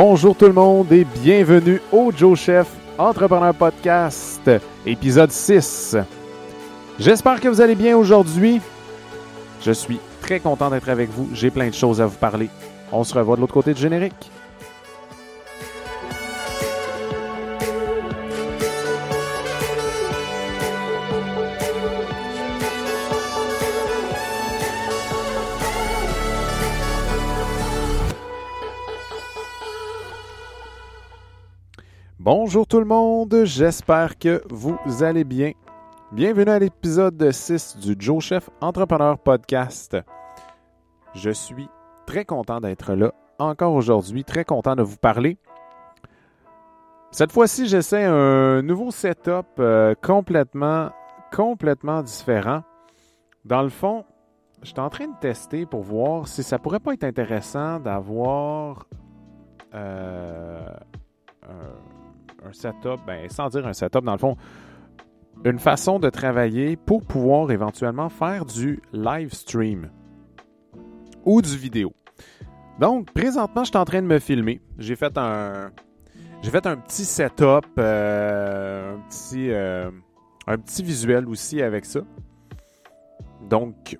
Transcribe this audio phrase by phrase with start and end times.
[0.00, 4.48] Bonjour tout le monde et bienvenue au Joe Chef Entrepreneur Podcast,
[4.86, 5.96] épisode 6.
[7.00, 8.60] J'espère que vous allez bien aujourd'hui.
[9.60, 11.28] Je suis très content d'être avec vous.
[11.32, 12.48] J'ai plein de choses à vous parler.
[12.92, 14.30] On se revoit de l'autre côté du générique.
[32.30, 35.52] Bonjour tout le monde, j'espère que vous allez bien.
[36.12, 39.96] Bienvenue à l'épisode 6 du Joe Chef Entrepreneur Podcast.
[41.14, 41.70] Je suis
[42.06, 45.38] très content d'être là encore aujourd'hui, très content de vous parler.
[47.12, 50.90] Cette fois-ci, j'essaie un nouveau setup euh, complètement,
[51.34, 52.60] complètement différent.
[53.46, 54.04] Dans le fond,
[54.60, 58.86] je suis en train de tester pour voir si ça pourrait pas être intéressant d'avoir
[59.74, 60.68] euh,
[62.44, 64.36] un setup, ben, sans dire un setup, dans le fond,
[65.44, 69.90] une façon de travailler pour pouvoir éventuellement faire du live stream
[71.24, 71.92] ou du vidéo.
[72.78, 74.60] Donc, présentement, je suis en train de me filmer.
[74.78, 75.70] J'ai fait un,
[76.42, 79.90] j'ai fait un petit setup, euh, un, petit, euh,
[80.46, 82.00] un petit visuel aussi avec ça.
[83.48, 83.98] Donc,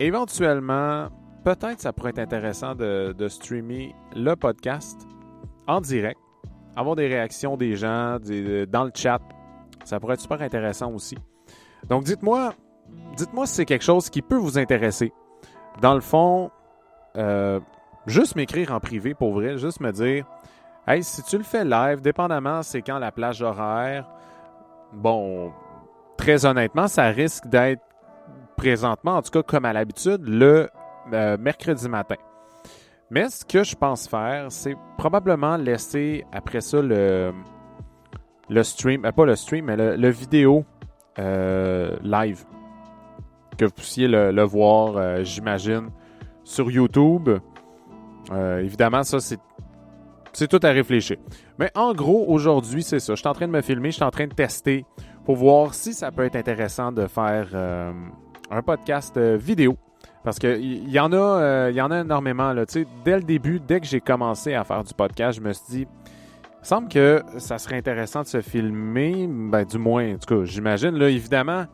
[0.00, 1.08] éventuellement,
[1.44, 5.06] peut-être ça pourrait être intéressant de, de streamer le podcast
[5.66, 6.18] en direct,
[6.76, 9.20] avoir des réactions des gens des, dans le chat.
[9.84, 11.16] Ça pourrait être super intéressant aussi.
[11.88, 12.54] Donc, dites-moi,
[13.16, 15.12] dites-moi si c'est quelque chose qui peut vous intéresser.
[15.82, 16.50] Dans le fond,
[17.16, 17.60] euh,
[18.06, 20.24] juste m'écrire en privé pour vrai, juste me dire
[20.86, 24.08] Hey, si tu le fais live, dépendamment c'est quand la plage horaire,
[24.92, 25.52] bon,
[26.16, 27.82] très honnêtement, ça risque d'être
[28.56, 30.68] présentement, en tout cas comme à l'habitude, le
[31.12, 32.16] euh, mercredi matin.
[33.10, 37.32] Mais ce que je pense faire, c'est probablement laisser après ça le,
[38.48, 40.64] le stream, euh, pas le stream, mais le, vidéo
[41.18, 42.44] euh, live.
[43.58, 45.90] Que vous puissiez le, voir, euh, j'imagine,
[46.42, 47.30] sur YouTube.
[48.32, 49.38] Évidemment, ça, c'est,
[50.32, 51.18] c'est tout à réfléchir.
[51.58, 53.14] Mais en gros, aujourd'hui, c'est ça.
[53.14, 54.86] Je suis en train de me filmer, je suis en train de tester
[55.24, 57.48] pour voir si ça peut être intéressant de faire
[58.50, 59.76] un podcast vidéo.
[60.24, 62.52] Parce qu'il y, y, en a, euh, y en a énormément.
[62.54, 62.64] Là.
[63.04, 65.86] Dès le début, dès que j'ai commencé à faire du podcast, je me suis dit,
[66.62, 69.28] il semble que ça serait intéressant de se filmer.
[69.28, 70.96] Ben, du moins, en tout cas, j'imagine.
[70.96, 71.66] Là, évidemment,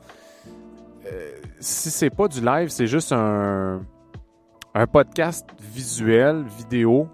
[1.07, 1.31] euh,
[1.61, 3.83] si c'est pas du live, c'est juste un,
[4.75, 7.07] un podcast visuel, vidéo.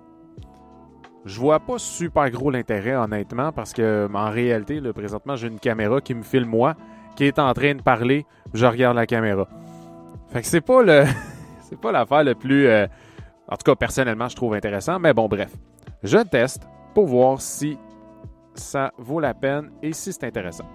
[1.27, 5.59] Je vois pas super gros l'intérêt, honnêtement, parce que en réalité, là, présentement, j'ai une
[5.59, 6.77] caméra qui me filme moi,
[7.15, 8.25] qui est en train de parler,
[8.55, 9.47] je regarde la caméra.
[10.29, 11.05] Fait que c'est pas le.
[11.63, 12.67] c'est pas l'affaire le plus.
[12.67, 12.87] euh,
[13.49, 14.99] en tout cas, personnellement, je trouve intéressant.
[14.99, 15.53] Mais bon, bref.
[16.03, 17.79] Je teste pour voir si
[18.55, 20.67] ça vaut la peine et si c'est intéressant.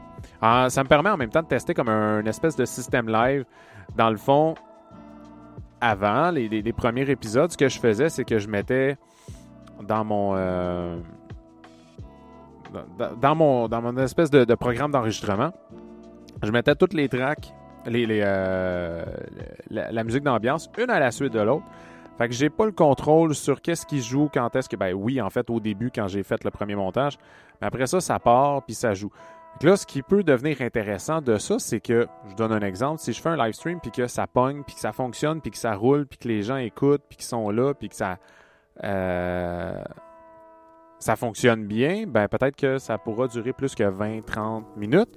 [0.42, 3.46] Ah, ça me permet en même temps de tester comme un, espèce de système live.
[3.96, 4.56] Dans le fond,
[5.82, 8.98] avant, les, premiers épisodes, ce que je faisais, c'est que je mettais
[9.84, 10.34] dans mon.
[10.36, 10.98] euh,
[13.20, 15.52] dans, mon, dans mon espèce de programme d'enregistrement,
[16.44, 17.54] je mettais toutes les tracks,
[17.88, 19.06] euh,
[19.70, 21.66] la, musique d'ambiance, une à la suite de l'autre.
[22.18, 24.76] Fait que j'ai pas le contrôle sur qu'est-ce qui joue, quand est-ce que.
[24.76, 27.18] Ben oui, en fait, au début, quand j'ai fait le premier montage.
[27.60, 29.12] Mais après ça, ça part puis ça joue.
[29.60, 33.00] Que là, ce qui peut devenir intéressant de ça, c'est que, je donne un exemple,
[33.00, 35.52] si je fais un live stream puis que ça pogne, puis que ça fonctionne, puis
[35.52, 38.18] que ça roule, puis que les gens écoutent, puis qu'ils sont là, puis que ça.
[38.84, 39.84] euh,
[41.02, 45.10] ça fonctionne bien, ben peut-être que ça pourra durer plus que 20-30 minutes.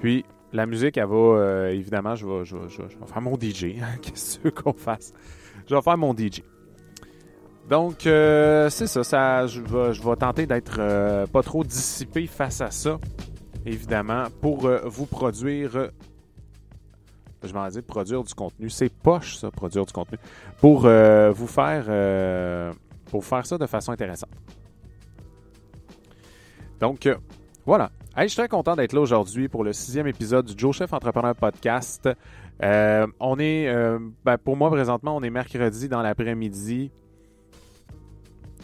[0.00, 3.76] Puis la musique, elle va, euh, évidemment, je vais, je, vais, faire mon DJ.
[4.02, 5.12] Qu'est-ce que tu veux qu'on fasse?
[5.68, 6.42] Je vais faire mon DJ.
[7.70, 9.46] Donc, euh, c'est ça.
[9.46, 12.98] Je vais, tenter d'être euh, pas trop dissipé face à ça,
[13.64, 15.90] évidemment, pour euh, vous produire.
[17.44, 18.68] je m'en dis produire du contenu.
[18.70, 20.18] C'est poche, ça, produire du contenu.
[20.60, 22.74] Pour vous faire.
[23.06, 24.30] pour faire ça de façon intéressante.
[26.80, 27.08] Donc,
[27.64, 27.92] voilà.
[28.16, 31.34] Je suis très content d'être là aujourd'hui pour le sixième épisode du Joe Chef Entrepreneur
[31.34, 32.08] Podcast.
[32.62, 36.90] Euh, on est, euh, ben, pour moi présentement, on est mercredi dans l'après-midi.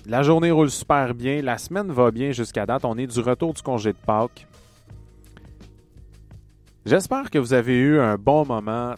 [0.04, 1.42] La journée roule super bien.
[1.42, 2.84] La semaine va bien jusqu'à date.
[2.84, 4.46] On est du retour du congé de Pâques.
[6.84, 8.94] J'espère que vous avez eu un bon moment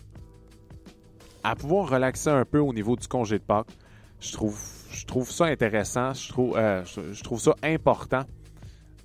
[1.44, 3.76] à pouvoir relaxer un peu au niveau du congé de Pâques.
[4.18, 4.58] Je trouve,
[4.90, 6.14] je trouve ça intéressant.
[6.14, 8.24] Je trouve, euh, je trouve ça important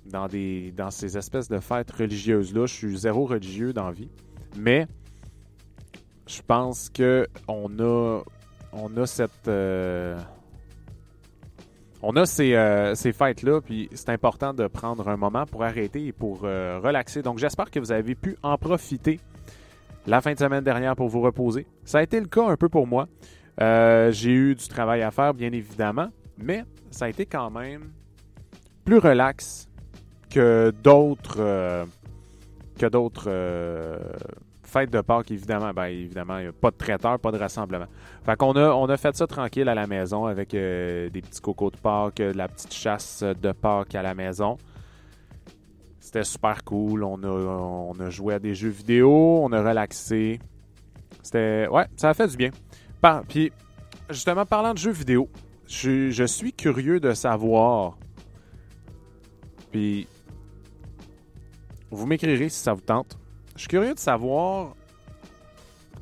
[0.06, 2.66] dans, des, dans ces espèces de fêtes religieuses-là.
[2.66, 4.10] Je suis zéro religieux dans la vie.
[4.56, 4.86] Mais
[6.26, 8.22] je pense que on a,
[8.72, 9.48] on a cette.
[9.48, 10.18] euh,
[12.02, 16.06] on a ces, euh, ces fêtes-là, puis c'est important de prendre un moment pour arrêter
[16.06, 17.22] et pour euh, relaxer.
[17.22, 19.20] Donc, j'espère que vous avez pu en profiter
[20.06, 21.66] la fin de semaine dernière pour vous reposer.
[21.84, 23.08] Ça a été le cas un peu pour moi.
[23.58, 27.90] J'ai eu du travail à faire, bien évidemment, mais ça a été quand même
[28.84, 29.68] plus relax
[30.34, 31.86] que d'autres
[32.78, 33.30] que d'autres
[34.74, 37.86] fête de Pâques, évidemment, ben, évidemment, il n'y a pas de traiteur, pas de rassemblement.
[38.24, 41.40] Fait qu'on a, on a fait ça tranquille à la maison avec euh, des petits
[41.40, 44.58] cocos de Pâques, de la petite chasse de Pâques à la maison.
[46.00, 47.04] C'était super cool.
[47.04, 50.40] On a, on a joué à des jeux vidéo, on a relaxé.
[51.22, 51.68] C'était.
[51.68, 52.50] Ouais, ça a fait du bien.
[53.28, 53.52] puis,
[54.10, 55.28] justement, parlant de jeux vidéo,
[55.68, 57.96] je, je suis curieux de savoir.
[59.70, 60.08] Puis,
[61.94, 63.18] vous m'écrirez si ça vous tente
[63.54, 64.74] je suis curieux de savoir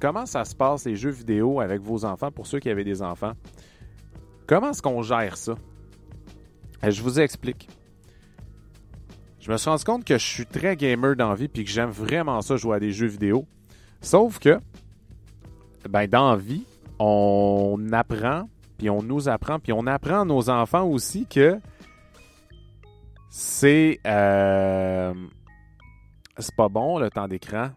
[0.00, 3.02] comment ça se passe les jeux vidéo avec vos enfants, pour ceux qui avaient des
[3.02, 3.32] enfants.
[4.46, 5.54] Comment est-ce qu'on gère ça?
[6.84, 7.68] Euh, je vous explique.
[9.38, 12.40] Je me suis rendu compte que je suis très gamer dans puis que j'aime vraiment
[12.42, 13.46] ça jouer à des jeux vidéo.
[14.00, 14.58] Sauf que,
[15.88, 16.64] ben, dans vie,
[16.98, 18.48] on apprend,
[18.78, 21.60] puis on nous apprend, puis on apprend à nos enfants aussi que
[23.30, 24.00] c'est.
[24.06, 25.12] Euh,
[26.42, 27.70] c'est pas bon le temps d'écran.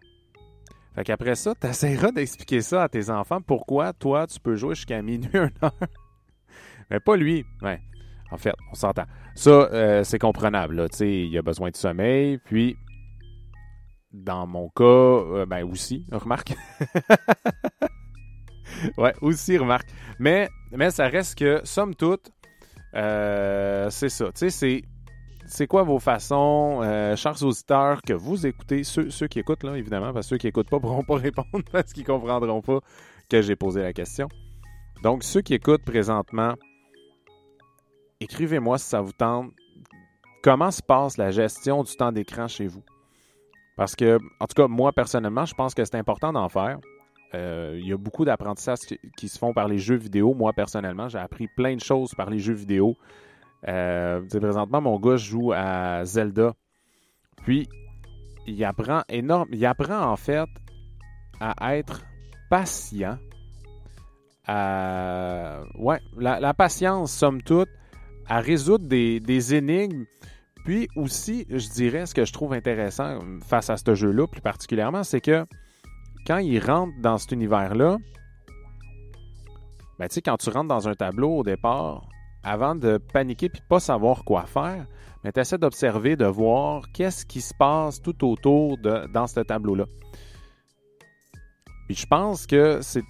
[0.94, 4.74] Fait qu'après ça, tu essaieras d'expliquer ça à tes enfants pourquoi toi tu peux jouer
[4.74, 5.72] jusqu'à minuit, une heure.
[6.90, 7.44] Mais pas lui.
[7.62, 7.80] Ouais.
[8.30, 9.04] En fait, on s'entend.
[9.34, 10.88] Ça, euh, c'est comprenable.
[11.00, 12.38] Il y a besoin de sommeil.
[12.38, 12.76] Puis,
[14.12, 16.54] dans mon cas, euh, ben aussi, remarque.
[18.98, 19.88] ouais, aussi, remarque.
[20.18, 22.30] Mais, mais ça reste que, somme toute,
[22.94, 24.26] euh, c'est ça.
[24.26, 24.82] Tu sais, c'est
[25.46, 30.12] c'est quoi vos façons, euh, chers auditeurs, que vous écoutez, ceux, qui écoutent, là, évidemment,
[30.12, 32.80] parce que ceux qui n'écoutent pas pourront pas répondre parce qu'ils ne comprendront pas
[33.28, 34.28] que j'ai posé la question.
[35.02, 36.54] Donc, ceux qui écoutent présentement,
[38.20, 39.50] écrivez-moi si ça vous tente.
[40.42, 42.82] Comment se passe la gestion du temps d'écran chez vous?
[43.76, 46.78] Parce que, en tout cas, moi, personnellement, je pense que c'est important d'en faire.
[47.34, 48.78] Euh, il y a beaucoup d'apprentissages
[49.16, 50.34] qui, se font par les jeux vidéo.
[50.34, 52.96] Moi, personnellement, j'ai appris plein de choses par les jeux vidéo.
[53.68, 56.54] Euh, présentement, mon gars joue à Zelda.
[57.42, 57.68] Puis,
[58.46, 59.48] il apprend énorme.
[59.52, 60.48] Il apprend en fait
[61.40, 62.02] à être
[62.48, 63.18] patient.
[64.46, 67.68] À, ouais, la, patience, somme toute,
[68.28, 70.04] à résoudre des, énigmes.
[70.64, 75.02] Puis aussi, je dirais, ce que je trouve intéressant face à ce jeu-là, plus particulièrement,
[75.02, 75.44] c'est que
[76.26, 77.98] quand il rentre dans cet univers-là,
[79.98, 82.06] ben, tu sais, quand tu rentres dans un tableau au départ,
[82.46, 84.86] avant de paniquer puis pas savoir quoi faire,
[85.24, 89.40] mais tu essaies d'observer, de voir qu'est-ce qui se passe tout autour de, dans ce
[89.40, 89.84] tableau-là.
[91.86, 93.02] Puis je pense que c'est,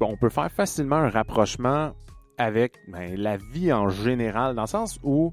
[0.00, 1.92] on peut faire facilement un rapprochement
[2.36, 5.32] avec ben, la vie en général, dans le sens où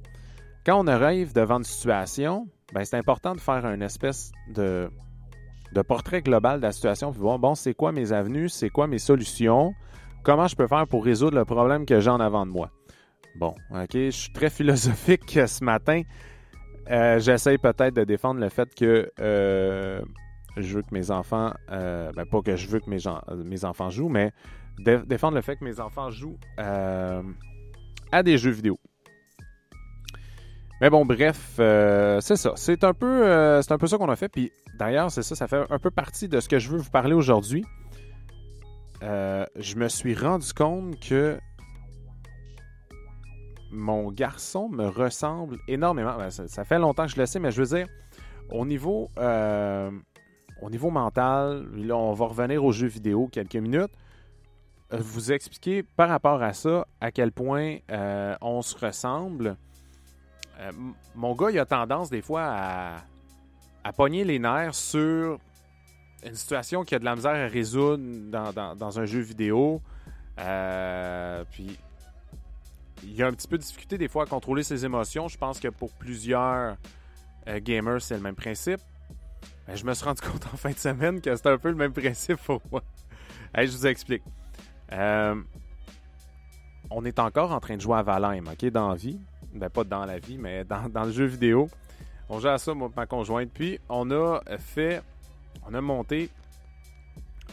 [0.65, 4.89] quand on arrive devant une situation, ben, c'est important de faire une espèce de,
[5.73, 8.87] de portrait global de la situation, puis voir, bon, c'est quoi mes avenues, c'est quoi
[8.87, 9.73] mes solutions,
[10.23, 12.69] comment je peux faire pour résoudre le problème que j'ai en avant de moi.
[13.39, 16.01] Bon, ok, je suis très philosophique ce matin.
[16.91, 20.01] Euh, j'essaye peut-être de défendre le fait que euh,
[20.57, 22.97] je veux que mes enfants, euh, ben pas que je veux que mes,
[23.45, 24.33] mes enfants jouent, mais
[24.77, 28.77] défendre le fait que mes enfants jouent à des jeux vidéo.
[30.81, 32.51] Mais bon, bref, c'est ça.
[32.57, 34.27] C'est un peu, c'est un peu ça qu'on a fait.
[34.27, 36.91] Puis d'ailleurs, c'est ça, ça fait un peu partie de ce que je veux vous
[36.91, 37.63] parler aujourd'hui.
[39.01, 41.39] je me suis rendu compte que
[43.71, 46.17] mon garçon me ressemble énormément.
[46.17, 47.87] Ben, ça, fait longtemps que je le sais, mais je veux dire,
[48.51, 49.91] au niveau, euh,
[50.91, 53.91] mental, là, on va revenir aux jeux vidéo quelques minutes.
[54.91, 59.55] Euh, vous expliquer par rapport à ça à quel point euh, on se ressemble.
[61.15, 62.97] mon gars, il a tendance des fois à,
[63.83, 65.39] à pogner les nerfs sur
[66.25, 68.03] une situation qui a de la misère à résoudre
[68.75, 69.81] dans un jeu vidéo.
[71.51, 71.77] puis
[73.03, 75.27] il a un petit peu de difficulté des fois à contrôler ses émotions.
[75.27, 76.77] Je pense que pour plusieurs
[77.47, 78.81] euh, gamers, c'est le même principe.
[79.67, 81.75] Mais je me suis rendu compte en fin de semaine que c'était un peu le
[81.75, 82.83] même principe pour moi.
[83.55, 84.23] je vous explique.
[84.91, 85.35] Euh,
[86.89, 89.19] on est encore en train de jouer à Valheim, OK, dans la vie.
[89.53, 91.69] Ben, pas dans la vie, mais dans, le jeu vidéo.
[92.29, 93.49] On joue à ça, moi, ma conjointe.
[93.51, 95.01] Puis, on a fait,
[95.67, 96.29] on a monté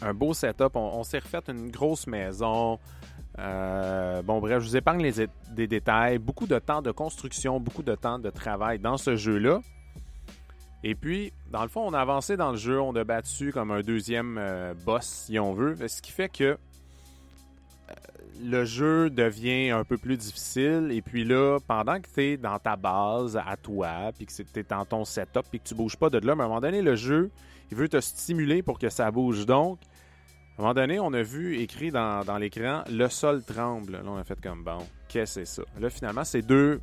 [0.03, 0.75] un beau setup.
[0.75, 2.79] On, on s'est refait une grosse maison.
[3.39, 6.19] Euh, bon, bref, je vous épargne les, des détails.
[6.19, 9.61] Beaucoup de temps de construction, beaucoup de temps de travail dans ce jeu-là.
[10.85, 13.71] Et puis, dans le fond, on a avancé dans le jeu, on a battu comme
[13.71, 15.77] un deuxième euh, boss, si on veut.
[15.89, 16.57] Ce qui fait que
[18.43, 20.91] le jeu devient un peu plus difficile.
[20.93, 24.61] Et puis là, pendant que tu es dans ta base à toi, puis que tu
[24.61, 26.83] es dans ton setup, puis que tu bouges pas de là, à un moment donné,
[26.83, 27.31] le jeu,
[27.71, 29.47] il veut te stimuler pour que ça bouge.
[29.47, 29.79] Donc,
[30.57, 33.93] à un moment donné, on a vu écrit dans, dans l'écran le sol tremble.
[33.93, 35.63] Là, on a fait comme bon, qu'est-ce que c'est ça?
[35.79, 36.81] Là, finalement, c'est deux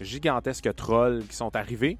[0.00, 1.98] gigantesques trolls qui sont arrivés.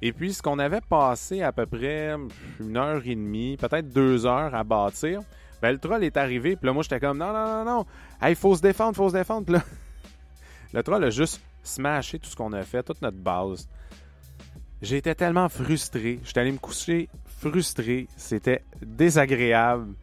[0.00, 2.16] Et puis, ce qu'on avait passé à peu près
[2.60, 5.20] une heure et demie, peut-être deux heures à bâtir,
[5.60, 7.86] ben, le troll est arrivé, puis là, moi, j'étais comme, non, non, non, non,
[8.26, 9.44] il faut se défendre, faut se défendre.
[9.44, 9.62] Puis là,
[10.72, 13.68] le troll a juste smashé tout ce qu'on a fait, toute notre base.
[14.80, 16.18] J'étais tellement frustré.
[16.24, 17.08] J'étais allé me coucher
[17.38, 18.08] frustré.
[18.16, 19.94] C'était désagréable.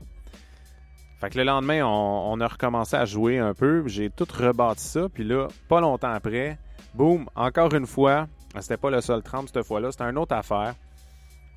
[1.19, 3.85] Fait que le lendemain, on, a recommencé à jouer un peu.
[3.87, 5.09] J'ai tout rebâti ça.
[5.13, 6.57] Puis là, pas longtemps après,
[6.93, 8.27] boum, encore une fois.
[8.59, 9.91] C'était pas le seul trempe cette fois-là.
[9.91, 10.75] C'était une autre affaire.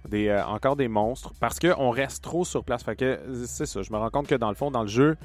[0.09, 1.33] Des, euh, encore des monstres.
[1.39, 2.83] Parce qu'on reste trop sur place.
[2.83, 3.83] Fait que c'est ça.
[3.83, 5.17] Je me rends compte que dans le fond, dans le jeu,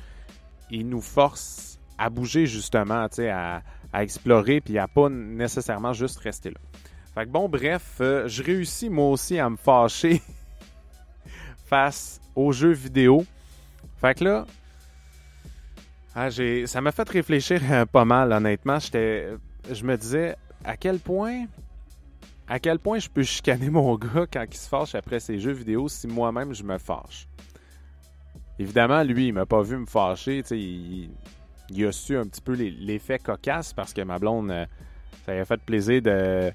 [0.70, 6.52] il nous force à bouger justement, à, à explorer, puis à pas nécessairement juste rester
[6.52, 6.60] là.
[7.16, 10.22] Fait que bon, bref, euh, je réussis moi aussi à me fâcher
[11.66, 13.26] face aux jeux vidéo.
[14.00, 14.46] Fait que là,
[16.16, 16.30] ah,
[16.66, 17.62] ça m'a fait réfléchir
[17.92, 18.80] pas mal, honnêtement.
[18.80, 21.46] Je me disais à quel point,
[22.48, 25.52] à quel point je peux chicaner mon gars quand il se fâche après ses jeux
[25.52, 27.28] vidéo si moi-même je me fâche?
[28.60, 30.44] Évidemment, lui, il m'a pas vu me fâcher.
[30.52, 31.12] Il,
[31.70, 34.66] il, a su un petit peu l'effet cocasse parce que ma blonde, euh,
[35.26, 36.52] ça lui a fait plaisir de,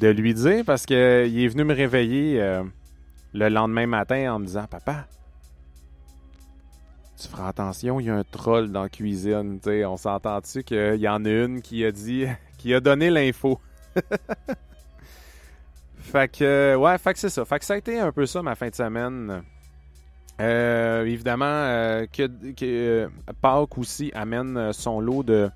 [0.00, 2.64] de lui dire parce qu'il est venu me réveiller euh,
[3.32, 5.06] le lendemain matin en me disant Papa,
[7.16, 9.58] tu feras attention, il y a un troll dans la cuisine.
[9.66, 12.26] on s'entend-tu qu'il y en a une qui a dit,
[12.58, 13.60] qui a donné l'info?
[15.98, 17.44] fait que, ouais, fait que c'est ça.
[17.44, 19.42] Fait que ça a été un peu ça ma fin de semaine.
[20.40, 23.08] Euh, évidemment, euh, que, que
[23.40, 25.50] Pâques aussi amène son lot de.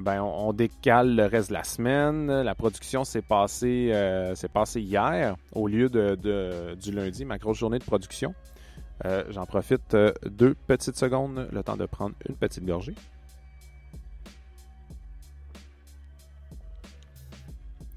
[0.00, 2.40] Ben, on, décale le reste de la semaine.
[2.40, 7.78] La production s'est passée, euh, passé hier au lieu de, du lundi, ma grosse journée
[7.78, 8.34] de production.
[9.04, 12.94] Euh, j'en profite euh, deux petites secondes, le temps de prendre une petite gorgée.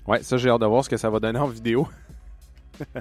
[0.08, 1.88] Ouais, ça j'ai hâte de voir ce que ça va donner en vidéo.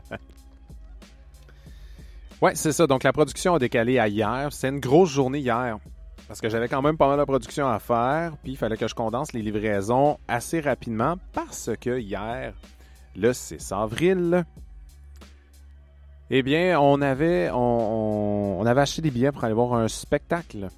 [2.43, 2.87] ouais, c'est ça.
[2.87, 4.49] Donc la production a décalé à hier.
[4.53, 5.79] C'est une grosse journée hier.
[6.29, 8.37] Parce que j'avais quand même pas mal de production à faire.
[8.43, 11.17] Puis il fallait que je condense les livraisons assez rapidement.
[11.33, 12.55] Parce que hier,
[13.17, 14.45] le 6 avril,
[16.31, 20.69] eh bien, on avait, on, avait acheté des billets pour aller voir un spectacle.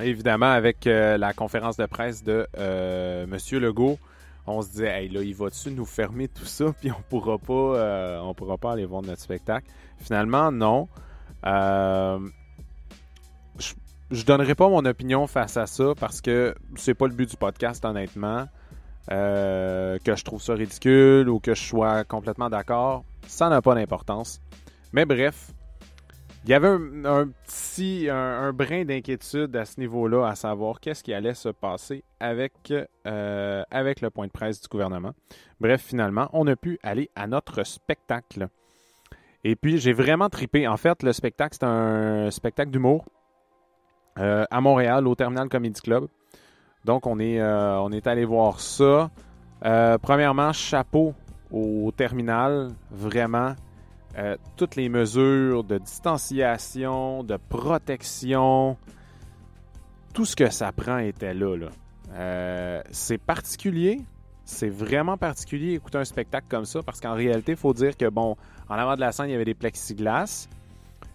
[0.00, 3.98] Évidemment, avec euh, la conférence de presse de euh, Monsieur Legault,
[4.46, 7.52] on se disait, hey, là, il va-tu nous fermer tout ça, puis on pourra pas,
[7.52, 9.66] euh, on pourra pas aller voir notre spectacle.
[9.98, 10.88] Finalement, non.
[11.44, 12.18] je,
[14.10, 17.36] je donnerai pas mon opinion face à ça parce que c'est pas le but du
[17.36, 18.46] podcast, honnêtement.
[19.08, 24.40] que je trouve ça ridicule ou que je sois complètement d'accord, ça n'a pas d'importance.
[24.92, 25.52] Mais bref,
[26.44, 31.12] il y avait un, petit un, brin d'inquiétude à ce niveau-là, à savoir qu'est-ce qui
[31.12, 32.72] allait se passer avec,
[33.06, 35.12] euh, avec le point de presse du gouvernement.
[35.60, 38.48] Bref, finalement, on a pu aller à notre spectacle.
[39.44, 40.66] Et puis, j'ai vraiment tripé.
[40.66, 43.04] En fait, le spectacle, c'est un spectacle d'humour
[44.18, 46.08] euh, à Montréal, au Terminal Comedy Club.
[46.84, 49.10] Donc, on est, euh, on est allé voir ça.
[50.00, 51.14] premièrement, chapeau
[51.50, 52.70] au terminal.
[52.90, 53.54] Vraiment,
[54.16, 58.76] euh, toutes les mesures de distanciation, de protection,
[60.14, 61.68] tout ce que ça prend était là.
[62.14, 64.00] Euh, c'est particulier,
[64.44, 68.08] c'est vraiment particulier écouter un spectacle comme ça parce qu'en réalité, il faut dire que,
[68.08, 68.36] bon,
[68.68, 70.48] en avant de la scène, il y avait des plexiglas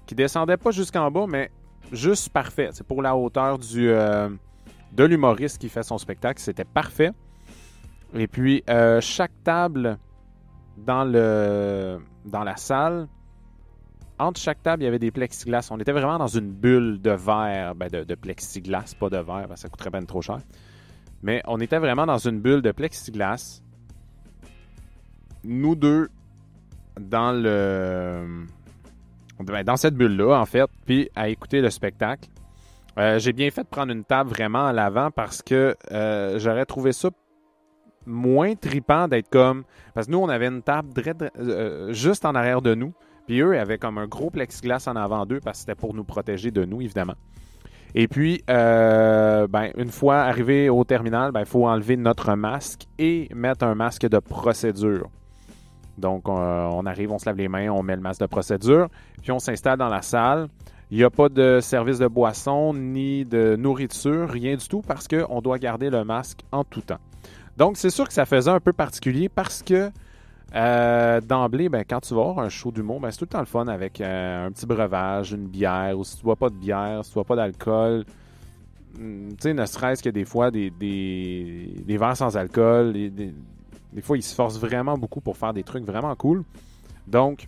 [0.06, 1.50] qui descendaient pas jusqu'en bas, mais
[1.92, 2.70] juste parfait.
[2.74, 4.30] C'est pour la hauteur euh,
[4.92, 7.12] de l'humoriste qui fait son spectacle, c'était parfait.
[8.14, 8.64] Et puis,
[9.02, 9.98] chaque table
[10.78, 13.08] dans, le, dans la salle,
[14.20, 15.68] entre chaque table, il y avait des plexiglas.
[15.72, 19.70] On était vraiment dans une bulle de verre, ben de, plexiglas, pas de verre, ça
[19.70, 20.40] coûterait bien trop cher.
[21.22, 23.62] Mais on était vraiment dans une bulle de plexiglas.
[25.44, 26.10] Nous deux,
[27.00, 28.46] dans le.
[29.40, 32.30] Ben, dans cette bulle-là, en fait, puis à écouter le spectacle.
[33.00, 36.68] Euh, j'ai bien fait de prendre une table vraiment à l'avant parce que euh, j'aurais
[36.68, 37.10] trouvé ça
[38.06, 39.64] moins tripant d'être comme.
[39.94, 40.90] Parce que nous, on avait une table
[41.40, 42.94] euh, juste en arrière de nous.
[43.28, 46.04] Puis eux avaient comme un gros plexiglas en avant d'eux parce que c'était pour nous
[46.04, 47.16] protéger de nous, évidemment.
[47.96, 52.88] Et puis, euh, ben, une fois arrivé au terminal, il ben, faut enlever notre masque
[52.98, 55.10] et mettre un masque de procédure.
[55.98, 58.88] Donc, on arrive, on se lave les mains, on met le masque de procédure,
[59.22, 60.48] puis on s'installe dans la salle.
[60.90, 65.08] Il n'y a pas de service de boisson ni de nourriture, rien du tout, parce
[65.08, 67.00] qu'on doit garder le masque en tout temps.
[67.58, 69.92] Donc, c'est sûr que ça faisait un peu particulier parce que
[70.56, 73.40] euh, d'emblée, ben, quand tu vas voir un show d'humour, ben, c'est tout le temps
[73.40, 76.56] le fun avec euh, un petit breuvage, une bière, ou si tu bois pas de
[76.56, 78.06] bière, si tu bois pas d'alcool.
[78.98, 82.94] Hmm, tu sais, ne serait-ce que des fois des, des, verres sans alcool.
[82.94, 86.44] Des, des, fois, ils se forcent vraiment beaucoup pour faire des trucs vraiment cool.
[87.08, 87.48] Donc,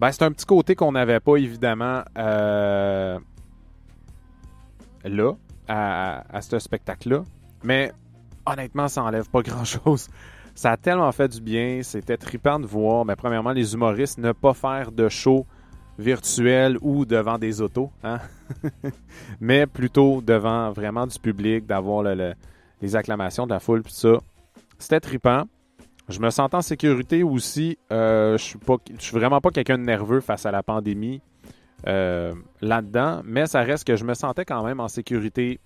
[0.00, 3.18] ben, c'est un petit côté qu'on n'avait pas évidemment euh,
[5.04, 5.32] là,
[5.68, 7.22] à, à ce spectacle-là.
[7.62, 7.92] Mais
[8.46, 10.08] honnêtement, ça enlève pas grand-chose.
[10.54, 11.80] Ça a tellement fait du bien.
[11.82, 15.46] C'était trippant de voir, mais premièrement, les humoristes ne pas faire de show
[15.98, 18.18] virtuel ou devant des autos, hein?
[19.40, 24.18] mais plutôt devant vraiment du public, d'avoir les acclamations de la foule, tout ça.
[24.78, 25.44] C'était trippant.
[26.08, 27.78] Je me sentais en sécurité aussi.
[27.90, 28.58] Euh, je suis
[28.98, 31.22] suis vraiment pas quelqu'un de nerveux face à la pandémie
[31.86, 35.60] euh, là-dedans, mais ça reste que je me sentais quand même en sécurité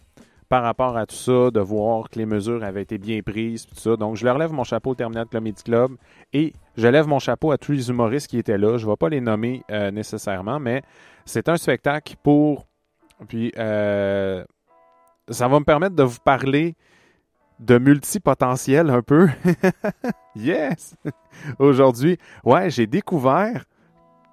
[0.48, 3.74] par rapport à tout ça, de voir que les mesures avaient été bien prises, tout
[3.74, 3.96] ça.
[3.96, 5.92] Donc, je leur lève mon chapeau au Terminal Comedy Club
[6.32, 8.78] et je lève mon chapeau à tous les humoristes qui étaient là.
[8.78, 10.82] Je ne vais pas les nommer euh, nécessairement, mais
[11.26, 12.66] c'est un spectacle pour.
[13.28, 14.42] Puis, euh,
[15.28, 16.74] ça va me permettre de vous parler
[17.60, 19.28] de multipotentiel un peu.
[20.36, 20.94] yes!
[21.58, 23.64] Aujourd'hui, ouais, j'ai découvert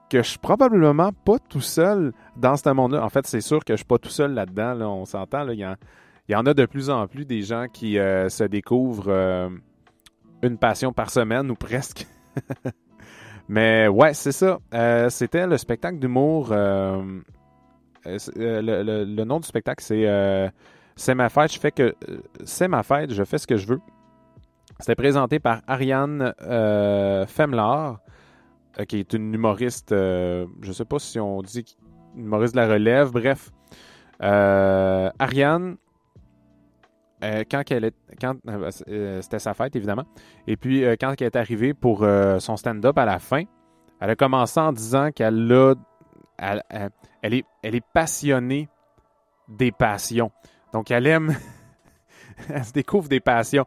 [0.09, 3.03] que je suis probablement pas tout seul dans ce monde-là.
[3.03, 4.73] En fait, c'est sûr que je suis pas tout seul là-dedans.
[4.75, 5.47] Là, on s'entend.
[5.49, 5.65] Il y
[6.27, 9.49] il y en a de plus en plus des gens qui euh, se découvrent euh,
[10.41, 12.07] une passion par semaine ou presque.
[13.47, 14.57] Mais ouais, c'est ça.
[14.73, 16.49] Euh, c'était le spectacle d'humour.
[16.49, 17.23] Le,
[19.23, 20.51] nom du spectacle, c'est
[20.95, 21.53] C'est ma fête.
[21.53, 21.93] Je fais que
[22.43, 23.13] c'est ma fête.
[23.13, 23.81] Je fais ce que je veux.
[24.79, 26.33] C'était présenté par Ariane
[27.27, 27.99] Femlar,
[28.87, 29.91] qui est une humoriste.
[29.91, 31.77] je sais pas si on dit
[32.17, 33.11] humoriste de la relève.
[33.11, 33.51] Bref,
[34.19, 35.77] Ariane
[37.25, 40.05] euh, quand elle est, quand euh, euh, c'était sa fête évidemment,
[40.47, 42.05] et puis quand elle est arrivée pour
[42.39, 43.43] son stand-up à la fin,
[43.99, 45.73] elle a commencé en disant qu'elle a,
[46.37, 48.69] elle, est, elle est passionnée
[49.47, 50.31] des passions.
[50.73, 51.35] Donc elle aime,
[52.49, 53.65] elle se découvre des passions.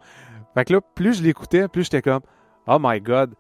[0.55, 2.23] Fait que là, plus je l'écoutais, plus j'étais comme,
[2.66, 3.35] oh my God,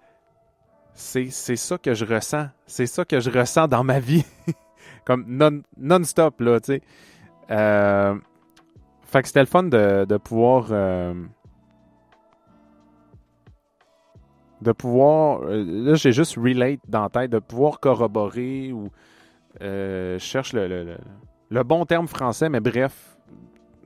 [0.94, 4.24] c'est, c'est ça que je ressens, c'est ça que je ressens dans ma vie,
[5.04, 6.82] comme non, non-stop là, tu sais.
[7.50, 8.16] Euh,
[9.08, 10.66] fait que c'était le fun de, pouvoir.
[10.70, 11.14] Euh,
[14.60, 15.40] de pouvoir.
[15.44, 18.90] Euh, là, j'ai juste relate dans la tête, de pouvoir corroborer ou.
[19.62, 20.98] Euh, je cherche le,
[21.48, 23.16] le, bon terme français, mais bref.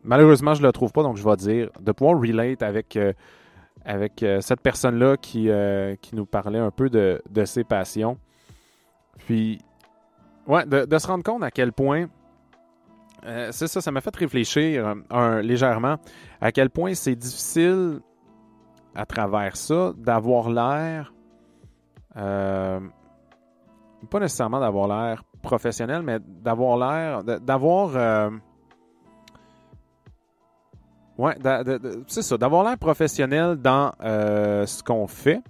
[0.03, 1.71] Malheureusement, je ne le trouve pas, donc je vais dire.
[1.81, 2.99] De pouvoir relate avec,
[3.85, 5.49] avec cette personne-là qui,
[6.01, 8.19] qui nous parlait un peu de, de ses passions.
[9.19, 9.61] Puis.
[10.49, 12.09] Ouais, de, de se rendre compte à quel point
[13.25, 15.97] euh, c'est ça, ça m'a fait réfléchir euh, légèrement
[16.41, 18.01] à quel point c'est difficile
[18.95, 21.15] à travers ça d'avoir l'air,
[22.17, 22.81] euh,
[24.11, 28.33] pas nécessairement d'avoir l'air professionnel, mais d'avoir l'air, d'avoir,
[31.17, 31.37] ouais,
[32.07, 35.41] c'est ça, d'avoir l'air professionnel dans ce qu'on fait.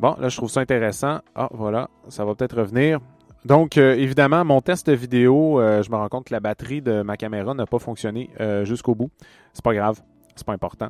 [0.00, 1.20] Bon, là, je trouve ça intéressant.
[1.34, 3.00] Ah, voilà, ça va peut-être revenir.
[3.44, 7.02] Donc, euh, évidemment, mon test vidéo, euh, je me rends compte que la batterie de
[7.02, 9.10] ma caméra n'a pas fonctionné euh, jusqu'au bout.
[9.54, 10.00] C'est pas grave,
[10.36, 10.88] c'est pas important.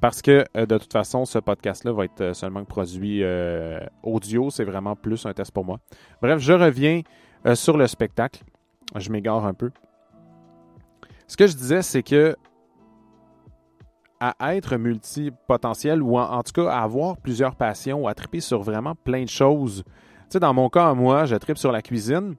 [0.00, 3.22] Parce que de toute façon, ce podcast-là va être seulement produit
[4.02, 4.48] audio.
[4.48, 5.78] C'est vraiment plus un test pour moi.
[6.22, 7.02] Bref, je reviens
[7.52, 8.42] sur le spectacle.
[8.96, 9.70] Je m'égare un peu.
[11.26, 12.34] Ce que je disais, c'est que
[14.20, 18.62] à être multipotentiel ou en, tout cas à avoir plusieurs passions ou à triper sur
[18.62, 19.84] vraiment plein de choses
[20.38, 22.36] dans mon cas, moi, je tripe sur la cuisine.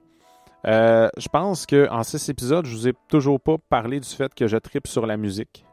[0.66, 4.46] Euh, je pense qu'en six épisodes, je vous ai toujours pas parlé du fait que
[4.46, 5.64] je tripe sur la musique.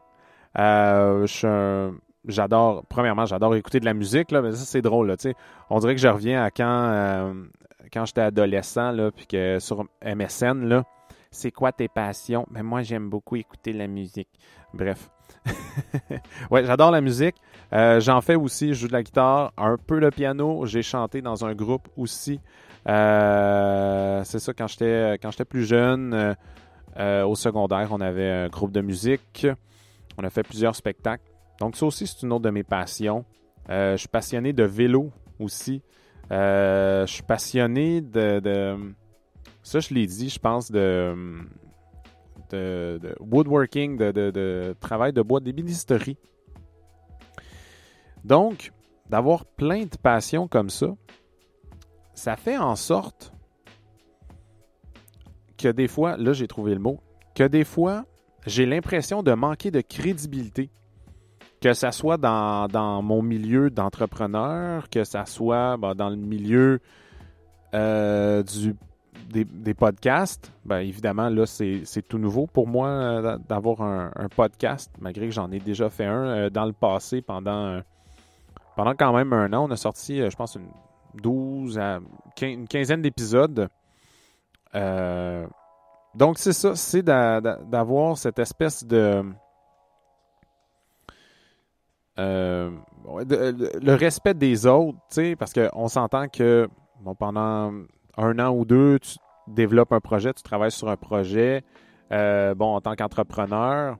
[0.58, 1.26] Euh,
[2.26, 5.08] j'adore, premièrement, j'adore écouter de la musique, là, mais ça, c'est drôle.
[5.08, 5.16] Là,
[5.70, 7.32] on dirait que je reviens à quand, euh,
[7.92, 10.84] quand j'étais adolescent, là, puis que sur MSN, là,
[11.30, 12.46] c'est quoi tes passions?
[12.50, 14.28] Mais moi, j'aime beaucoup écouter la musique.
[14.74, 15.10] Bref.
[16.50, 17.36] ouais, j'adore la musique.
[17.72, 20.66] Euh, j'en fais aussi, je joue de la guitare, un peu le piano.
[20.66, 22.40] J'ai chanté dans un groupe aussi.
[22.88, 26.34] Euh, c'est ça, quand j'étais plus jeune,
[26.98, 29.46] euh, au secondaire, on avait un groupe de musique.
[30.18, 31.24] On a fait plusieurs spectacles.
[31.60, 33.24] Donc ça aussi, c'est une autre de mes passions.
[33.68, 35.82] je suis passionné de vélo aussi.
[36.30, 38.76] je suis passionné de,
[39.62, 41.14] ça, je l'ai dit, je pense, de,
[42.50, 46.16] de, woodworking, de, travail de bois, d'ébénisterie.
[48.24, 48.72] Donc,
[49.08, 50.94] d'avoir plein de passions comme ça,
[52.14, 53.32] ça fait en sorte
[55.56, 57.00] que des fois, là j'ai trouvé le mot,
[57.34, 58.04] que des fois,
[58.46, 60.70] j'ai l'impression de manquer de crédibilité.
[61.60, 66.80] Que ça soit dans, mon milieu d'entrepreneur, que ça soit ben, dans le milieu
[67.74, 68.74] euh, du,
[69.28, 70.52] des, podcasts.
[70.64, 75.50] Ben, évidemment, là, c'est tout nouveau pour moi euh, d'avoir un, podcast, malgré que j'en
[75.50, 77.80] ai déjà fait un euh, dans le passé pendant,
[78.76, 79.66] pendant quand même un an.
[79.68, 80.68] On a sorti, je pense, une
[81.22, 82.00] 12 à
[82.42, 83.68] une quinzaine d'épisodes.
[84.74, 89.24] donc, c'est ça, c'est d'avoir cette espèce de
[92.20, 92.70] euh,
[93.06, 94.98] le respect des autres,
[95.38, 96.68] parce qu'on s'entend que
[97.18, 97.72] pendant
[98.20, 99.16] un an ou deux, tu
[99.48, 101.64] développes un projet, tu travailles sur un projet.
[102.12, 103.98] Euh, bon, en tant qu'entrepreneur,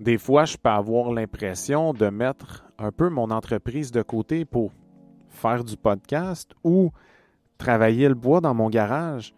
[0.00, 4.72] des fois, je peux avoir l'impression de mettre un peu mon entreprise de côté pour
[5.28, 6.90] faire du podcast ou
[7.58, 9.34] travailler le bois dans mon garage.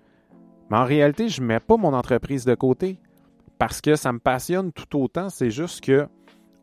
[0.71, 3.01] Mais en réalité, je ne mets pas mon entreprise de côté
[3.59, 5.29] parce que ça me passionne tout autant.
[5.29, 6.09] C'est juste que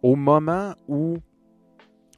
[0.01, 1.17] au moment où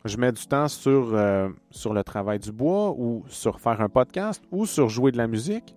[0.06, 3.90] je mets du temps sur, euh, sur le travail du bois ou sur faire un
[3.90, 5.76] podcast ou sur jouer de la musique,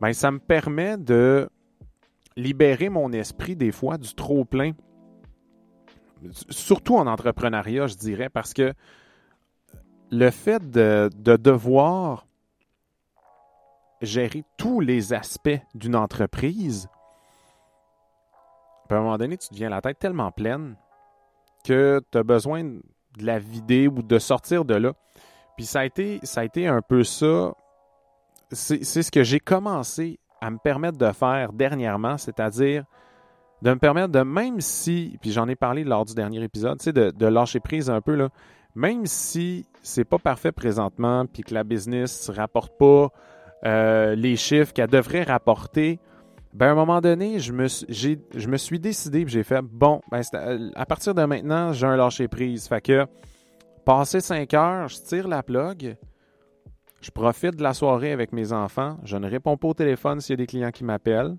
[0.00, 1.48] ben, ça me permet de
[2.36, 4.72] libérer mon esprit des fois du trop plein.
[6.50, 8.72] Surtout en entrepreneuriat, je dirais, parce que
[10.10, 12.26] le fait de, de devoir
[14.02, 16.88] gérer tous les aspects d'une entreprise,
[18.90, 20.76] à un moment donné, tu deviens la tête tellement pleine
[21.62, 22.80] que tu as besoin de
[23.18, 24.92] la vider ou de sortir de là.
[25.56, 27.52] Puis ça a été, ça a été un peu ça.
[28.50, 32.84] C'est ce que j'ai commencé à me permettre de faire dernièrement, c'est-à-dire
[33.62, 36.84] de me permettre de, même si, puis j'en ai parlé lors du dernier épisode, tu
[36.84, 38.28] sais, de, lâcher prise un peu, là,
[38.74, 43.10] même si c'est pas parfait présentement, puis que la business ne rapporte pas
[43.64, 46.00] euh, les chiffres qu'elle devrait rapporter,
[46.52, 50.20] ben, à un moment donné, je me, je me suis décidé, j'ai fait, bon, ben,
[50.34, 52.68] euh, à partir de maintenant, j'ai un lâcher prise.
[52.68, 53.06] Fait que,
[53.84, 55.96] passé 5 heures, je tire la plug,
[57.00, 60.34] je profite de la soirée avec mes enfants, je ne réponds pas au téléphone s'il
[60.34, 61.36] y a des clients qui m'appellent,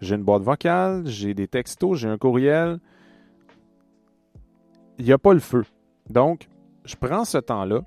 [0.00, 2.78] j'ai une boîte vocale, j'ai des textos, j'ai un courriel.
[4.98, 5.64] Il n'y a pas le feu.
[6.10, 6.48] Donc,
[6.84, 7.80] je prends ce temps-là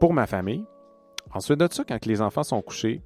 [0.00, 0.64] pour ma famille.
[1.32, 3.00] Ensuite de ça, quand les enfants sont couchés,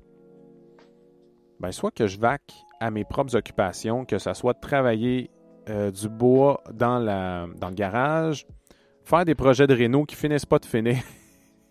[1.60, 5.30] ben, soit que je vaque à mes propres occupations, que ce soit de travailler
[5.68, 8.46] euh, du bois dans, dans le garage,
[9.04, 10.98] faire des projets de réno qui finissent pas de finir.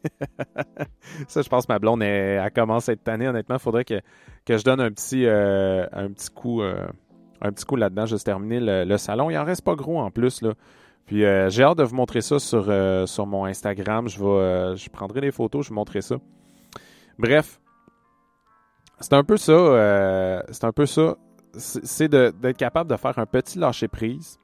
[1.27, 3.27] ça, je pense que ma blonde, elle, elle commence cette année.
[3.27, 4.01] Honnêtement, il faudrait que,
[4.47, 6.85] je donne un petit, euh, un petit coup, euh,
[7.67, 9.29] coup là-dedans, juste terminer le, salon.
[9.29, 10.41] Il en reste pas gros en plus.
[10.41, 10.53] Là.
[11.05, 12.65] Puis j'ai hâte de vous montrer ça sur,
[13.07, 14.09] sur mon Instagram.
[14.09, 16.15] Je, vais, je prendrai des photos, je vous montrerai ça.
[17.17, 17.59] Bref,
[18.99, 19.51] c'est un peu ça.
[19.51, 21.15] Euh, c'est un peu ça.
[21.57, 24.39] C'est d'être capable de faire un petit lâcher-prise.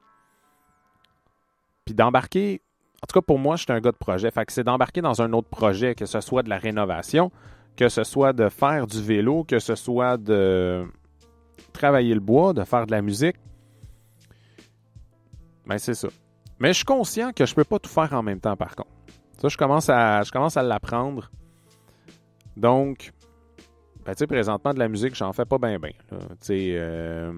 [1.86, 2.62] Puis d'embarquer.
[3.04, 4.30] En tout cas, pour moi, je suis un gars de projet.
[4.32, 7.32] Fait que c'est d'embarquer dans un autre projet, que ce soit de la rénovation,
[7.76, 10.86] que ce soit de faire du vélo, que ce soit de
[11.74, 13.38] travailler le bois, de faire de la musique.
[15.66, 16.10] Ben, c'est ça.
[16.60, 18.92] Mais je suis conscient que je peux pas tout faire en même temps, par contre.
[19.42, 21.32] Ça, je commence à, je commence à l'apprendre.
[22.56, 23.12] Donc,
[24.06, 25.92] ben, présentement, de la musique, j'en fais pas bien, bien.
[26.50, 27.34] Euh,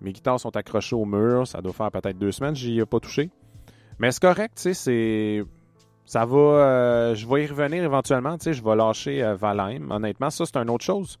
[0.00, 1.46] mes guitares sont accrochées au mur.
[1.46, 3.30] Ça doit faire peut-être deux semaines, j'y ai pas touché.
[3.98, 5.44] Mais c'est correct, tu sais, c'est.
[6.04, 6.38] Ça va.
[6.38, 9.90] Euh, je vais y revenir éventuellement, je vais lâcher euh, Valheim.
[9.90, 11.18] Honnêtement, ça, c'est une autre chose.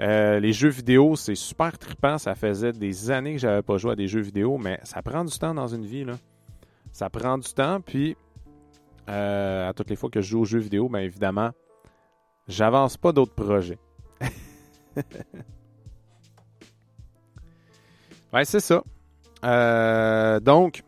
[0.00, 2.18] les jeux vidéo, c'est super trippant.
[2.18, 5.24] Ça faisait des années que j'avais pas joué à des jeux vidéo, mais ça prend
[5.24, 6.14] du temps dans une vie, là.
[6.92, 8.16] Ça prend du temps, puis
[9.06, 11.50] à toutes les fois que je joue aux jeux vidéo, bien évidemment,
[12.46, 13.78] j'avance pas d'autres projets.
[18.32, 18.82] ouais, c'est ça.
[19.44, 20.82] Euh, donc,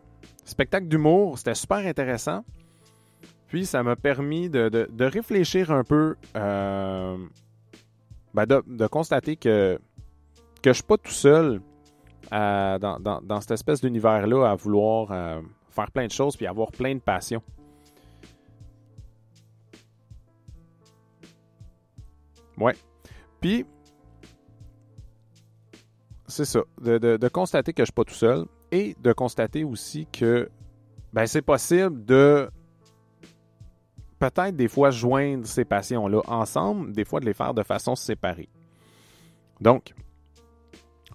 [0.44, 2.44] spectacle d'humour, c'était super intéressant.
[3.48, 7.16] Puis, ça m'a permis de, réfléchir un peu, euh,
[8.34, 9.78] ben de, constater que,
[10.62, 11.60] que je ne suis pas tout seul
[12.30, 15.40] dans, cette espèce d'univers-là à vouloir euh,
[15.70, 17.42] faire plein de choses puis avoir plein de passion.
[22.58, 22.74] Ouais.
[23.40, 23.66] Puis,
[26.28, 26.60] c'est ça.
[26.80, 30.48] De, constater que je ne suis pas tout seul et de constater aussi que
[31.12, 32.50] ben, c'est possible de
[34.18, 38.48] peut-être des fois joindre ces passions-là ensemble, des fois de les faire de façon séparée.
[39.60, 39.94] Donc,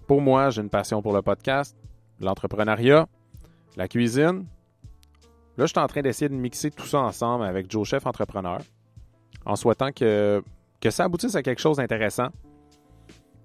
[0.06, 1.76] pour moi, j'ai une passion pour le podcast,
[2.20, 3.06] l'entrepreneuriat,
[3.76, 4.46] la cuisine.
[5.56, 8.60] Là, je suis en train d'essayer de mixer tout ça ensemble avec Joe Chef Entrepreneur,
[9.44, 10.42] en souhaitant que
[10.82, 12.28] que ça aboutisse à quelque chose d'intéressant.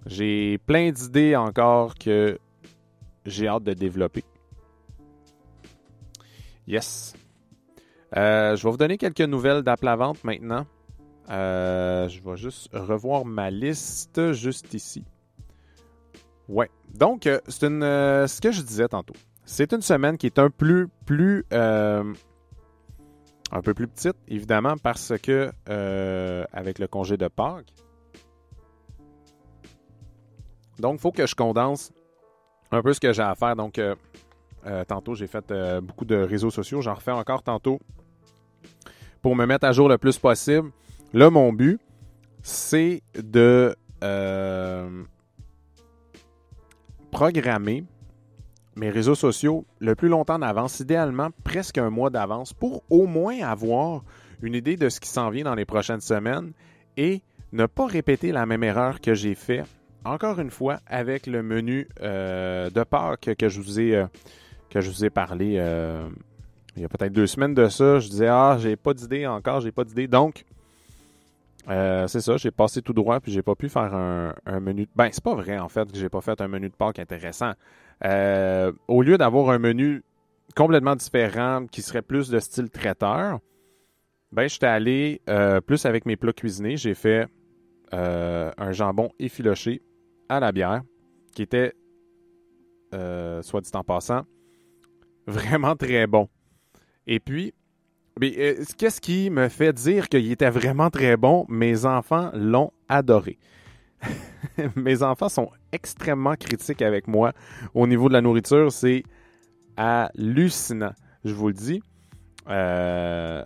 [0.08, 2.40] J'ai plein d'idées encore que
[3.26, 4.24] j'ai hâte de développer.
[6.66, 7.14] Yes.
[8.16, 10.66] Euh, je vais vous donner quelques nouvelles d'app la vente maintenant.
[11.30, 15.04] Euh, je vais juste revoir ma liste juste ici.
[16.48, 16.70] Ouais.
[16.94, 19.16] Donc, euh, c'est ce que je disais tantôt.
[19.44, 22.14] C'est une semaine qui est un plus plus un
[23.62, 25.52] peu plus petite, évidemment, parce que
[26.54, 27.74] avec le congé de Pâques.
[30.80, 31.92] Donc, il faut que je condense
[32.72, 33.56] un peu ce que j'ai à faire.
[33.56, 33.80] Donc,
[34.88, 36.82] tantôt, j'ai fait beaucoup de réseaux sociaux.
[36.82, 37.80] J'en refais encore tantôt
[39.22, 40.72] pour me mettre à jour le plus possible.
[41.14, 41.80] Là, mon but,
[42.42, 45.04] c'est de euh,
[47.12, 47.84] programmer
[48.76, 53.40] mes réseaux sociaux le plus longtemps d'avance, idéalement presque un mois d'avance, pour au moins
[53.42, 54.04] avoir
[54.42, 56.54] une idée de ce qui s'en vient dans les prochaines semaines
[56.96, 57.22] et
[57.54, 59.64] ne pas répéter la même erreur que j'ai fait,
[60.08, 64.06] encore une fois, avec le menu euh, de Pâques que je vous ai, euh,
[64.70, 65.60] que je vous ai parlé
[66.78, 68.00] il y a peut-être deux semaines de ça.
[68.00, 70.08] Je disais, ah, j'ai pas d'idée encore, j'ai pas d'idée.
[70.08, 70.46] Donc,
[71.70, 74.88] euh, c'est ça, j'ai passé tout droit puis j'ai pas pu faire un, menu.
[74.96, 77.54] Ben, c'est pas vrai en fait que j'ai pas fait un menu de Pâques intéressant.
[78.06, 80.04] Euh, au lieu d'avoir un menu
[80.56, 83.40] complètement différent qui serait plus de style traiteur,
[84.32, 86.78] ben, j'étais allé euh, plus avec mes plats cuisinés.
[86.78, 87.28] J'ai fait
[87.92, 89.82] un jambon effiloché
[90.30, 90.82] à la bière
[91.34, 91.74] qui était,
[92.92, 94.24] soit dit en passant,
[95.28, 96.30] vraiment très bon.
[97.06, 97.54] Et puis,
[98.24, 101.46] euh, qu'est-ce qui me fait dire qu'il était vraiment très bon?
[101.50, 103.38] Mes enfants l'ont adoré.
[104.76, 107.34] Mes enfants sont extrêmement critiques avec moi
[107.74, 108.72] au niveau de la nourriture.
[108.72, 109.04] C'est
[109.76, 111.82] hallucinant, je vous le dis.
[112.50, 113.44] Euh,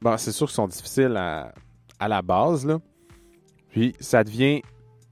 [0.00, 1.52] bon, c'est sûr qu'ils sont difficiles à,
[1.98, 2.66] à la base.
[3.70, 4.62] Puis ça devient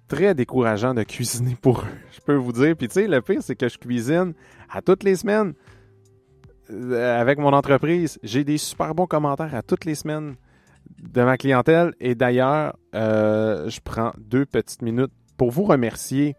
[0.09, 2.77] très décourageant de cuisiner pour eux, je peux vous dire.
[2.77, 4.35] Puis tu sais, le pire, c'est que je cuisine
[4.71, 5.55] à toutes les semaines.
[6.71, 10.37] Euh, avec mon entreprise, j'ai des super bons commentaires à toutes les semaines
[11.01, 11.95] de ma clientèle.
[12.01, 16.37] Et d'ailleurs, euh, je prends deux petites minutes pour vous remercier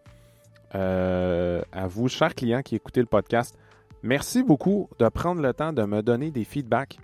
[0.74, 3.56] euh, à vous, chers clients qui écoutez le podcast.
[4.02, 6.98] Merci beaucoup de prendre le temps de me donner des feedbacks.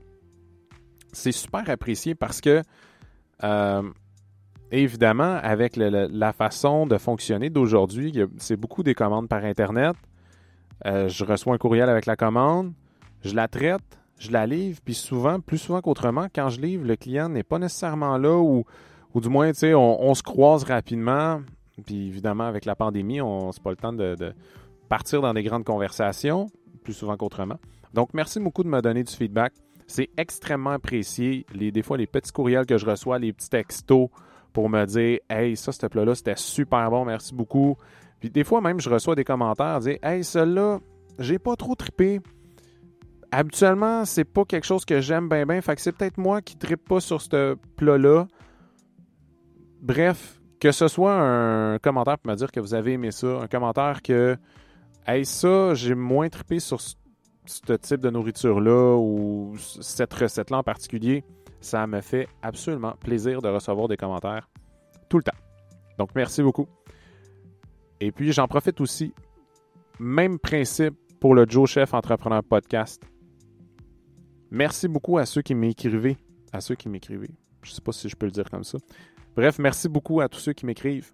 [1.13, 2.63] C'est super apprécié parce que,
[4.81, 9.97] évidemment, avec la façon de fonctionner d'aujourd'hui, c'est beaucoup des commandes par Internet.
[10.85, 12.73] je reçois un courriel avec la commande
[13.25, 16.97] je la traite, je la livre, puis souvent, plus souvent qu'autrement, quand je livre, le
[16.97, 18.65] client n'est pas nécessairement là ou,
[19.15, 21.41] du moins, tu sais, on, se croise rapidement.
[21.87, 24.35] Puis évidemment, avec la pandémie, on n'a pas le temps de,
[24.89, 26.49] partir dans des grandes conversations,
[26.85, 27.59] plus souvent qu'autrement.
[27.95, 29.53] Donc, merci beaucoup de me donner du feedback.
[29.87, 31.45] C'est extrêmement apprécié.
[31.55, 34.09] Les, des fois, les petits courriels que je reçois, les petits textos
[34.53, 37.77] pour me dire Hey, ça, ce plat-là, c'était super bon, merci beaucoup.
[38.21, 40.79] Puis des fois, même, je reçois des commentaires, dire Hey, celui-là,
[41.19, 42.21] j'ai pas trop trippé
[43.33, 45.61] habituellement, c'est pas quelque chose que j'aime bien, bien.
[45.61, 48.27] Fait que c'est peut-être moi qui trippe pas sur ce plat-là.
[49.81, 53.49] Bref, que ce soit un commentaire pour me dire que vous avez aimé ça, un
[53.49, 54.37] commentaire que,
[55.07, 61.25] hey, ça, j'ai moins trippé sur ce type de nourriture-là ou cette recette-là en particulier,
[61.63, 64.49] ça me fait absolument plaisir de recevoir des commentaires
[65.09, 65.37] tout le temps.
[65.99, 66.67] Donc, merci beaucoup.
[68.01, 69.15] Et puis, j'en profite aussi.
[69.99, 73.03] Même principe pour le Joe Chef Entrepreneur Podcast.
[74.51, 76.17] Merci beaucoup à ceux qui m'écrivaient.
[76.53, 77.31] À ceux qui m'écrivaient.
[77.63, 78.79] Je ne sais pas si je peux le dire comme ça.
[79.37, 81.13] Bref, merci beaucoup à tous ceux qui m'écrivent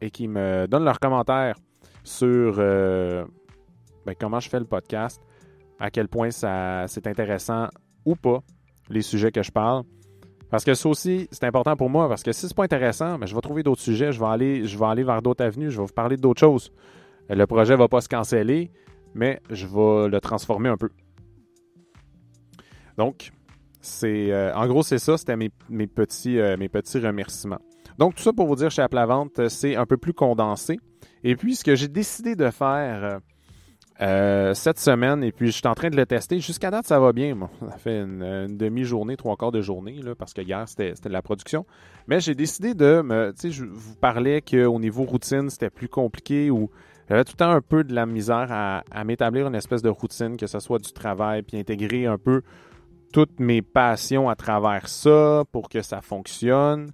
[0.00, 1.56] et qui me donnent leurs commentaires
[2.02, 3.24] sur euh,
[4.04, 5.22] ben, comment je fais le podcast,
[5.78, 7.68] à quel point ça, c'est intéressant
[8.04, 8.42] ou pas,
[8.90, 9.84] les sujets que je parle.
[10.50, 13.26] Parce que ça aussi, c'est important pour moi, parce que si c'est pas intéressant, ben,
[13.26, 16.16] je vais trouver d'autres sujets, je vais aller, vers d'autres avenues, je vais vous parler
[16.16, 16.72] d'autres choses.
[17.28, 18.70] Le projet ne va pas se canceller,
[19.14, 20.88] mais je vais le transformer un peu.
[22.96, 23.30] Donc,
[23.80, 25.18] c'est euh, en gros, c'est ça.
[25.18, 25.50] C'était mes,
[25.86, 27.60] petits, euh, mes petits remerciements.
[27.98, 30.78] Donc, tout ça pour vous dire, chez Apple Vente, euh, c'est un peu plus condensé.
[31.24, 33.20] Et puis, ce que j'ai décidé de faire
[33.98, 37.12] cette semaine, et puis je suis en train de le tester, jusqu'à date, ça va
[37.12, 37.36] bien.
[37.68, 41.22] ça fait une, demi-journée, trois quarts de journée, là, parce que hier, c'était de la
[41.22, 41.66] production.
[42.06, 43.32] Mais j'ai décidé de me.
[43.32, 46.70] Tu sais, je vous parlais qu'au niveau routine, c'était plus compliqué ou
[47.08, 49.88] j'avais tout le temps un peu de la misère à, à m'établir une espèce de
[49.88, 52.42] routine, que ce soit du travail, puis intégrer un peu
[53.12, 56.90] toutes mes passions à travers ça pour que ça fonctionne.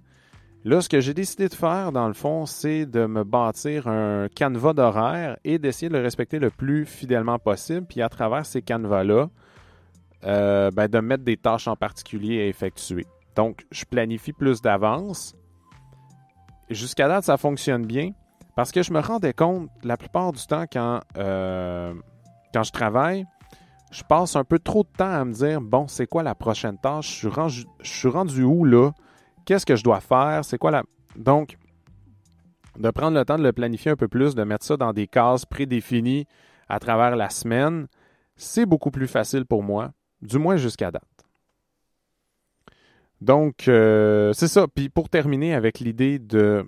[0.65, 4.27] Là, ce que j'ai décidé de faire, dans le fond, c'est de me bâtir un
[4.35, 7.85] canevas d'horaire et d'essayer de le respecter le plus fidèlement possible.
[7.85, 9.29] Puis à travers ces canevas-là,
[10.23, 13.05] euh, ben, de mettre des tâches en particulier à effectuer.
[13.35, 15.35] Donc, je planifie plus d'avance
[16.71, 18.13] jusqu'à date, ça fonctionne bien
[18.55, 21.93] parce que je me rendais compte la plupart du temps quand, euh,
[22.53, 23.25] quand je travaille,
[23.91, 26.79] je passe un peu trop de temps à me dire bon, c'est quoi la prochaine
[26.79, 27.07] tâche?
[27.07, 28.91] Je suis rendu, je suis rendu où là?
[29.45, 30.43] Qu'est-ce que je dois faire?
[30.43, 30.83] C'est quoi la.
[31.15, 31.57] Donc,
[32.77, 35.07] de prendre le temps de le planifier un peu plus, de mettre ça dans des
[35.07, 36.25] cases prédéfinies
[36.67, 37.87] à travers la semaine,
[38.35, 41.03] c'est beaucoup plus facile pour moi, du moins jusqu'à date.
[43.21, 44.67] Donc, euh, c'est ça.
[44.67, 46.67] Puis pour terminer avec l'idée de,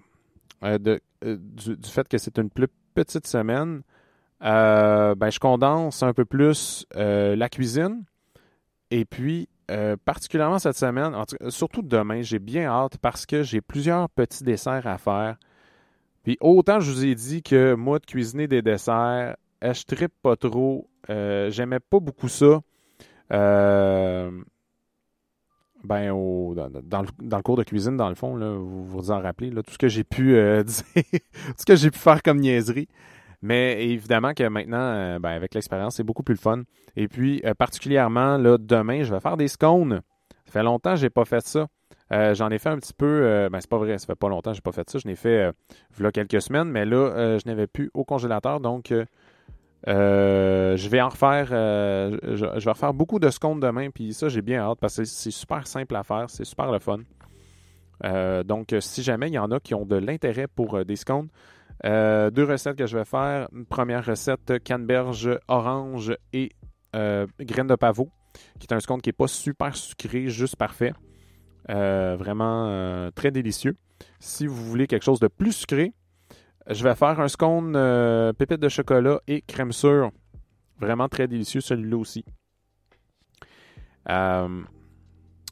[0.64, 3.82] euh, euh, du, fait que c'est une plus petite semaine,
[4.40, 8.04] ben, je condense un peu plus la cuisine.
[8.92, 9.50] Et puis,
[10.06, 11.14] particulièrement cette semaine,
[11.50, 15.38] surtout demain, j'ai bien hâte parce que j'ai plusieurs petits desserts à faire.
[16.24, 20.36] Puis autant je vous ai dit que moi, de cuisiner des desserts, je trippe pas
[20.36, 20.90] trop.
[21.08, 22.62] J'aimais pas beaucoup ça.
[23.32, 24.32] Euh,
[25.84, 26.14] ben,
[26.84, 29.88] dans, le, cours de cuisine, dans le fond, vous vous en rappelez, tout ce que
[29.88, 32.88] j'ai pu euh, dire, tout ce que j'ai pu faire comme niaiserie.
[33.48, 36.64] Mais évidemment que maintenant, euh, ben, avec l'expérience, c'est beaucoup plus le fun.
[36.96, 40.02] Et puis, euh, particulièrement, là, demain, je vais faire des scones.
[40.46, 41.68] Ça fait longtemps que je n'ai pas fait ça.
[42.10, 43.50] J'en ai fait un petit peu.
[43.52, 44.98] ben, c'est pas vrai, ça fait pas longtemps que j'ai pas fait ça.
[44.98, 45.52] Je l'ai fait
[46.14, 48.62] quelques semaines, mais là, je n'avais plus au congélateur.
[48.62, 48.94] Donc,
[49.88, 54.28] euh, je vais en refaire, euh, je, vais refaire beaucoup de scones demain, puis ça
[54.28, 57.00] j'ai bien hâte parce que c'est super simple à faire, c'est super le fun.
[58.04, 61.30] Euh, donc si jamais il y en a qui ont de l'intérêt pour des scones,
[61.84, 63.48] deux recettes que je vais faire.
[63.70, 66.52] Première recette canneberge orange et
[66.94, 68.10] graines de pavot,
[68.60, 70.94] qui est un scone qui n'est pas super sucré, juste parfait.
[71.68, 73.76] vraiment très délicieux.
[74.20, 75.94] Si vous voulez quelque chose de plus sucré,
[76.70, 80.12] je vais faire un scone euh, pépite de chocolat et crème sûre.
[80.80, 82.26] Vraiment très délicieux, celui-là aussi.
[84.10, 84.62] Euh,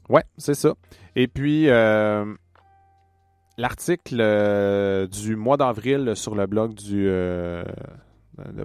[0.08, 0.74] ouais, c'est ça.
[1.14, 1.68] Et puis,
[3.58, 7.08] euh, l'article du mois d'avril sur le blog du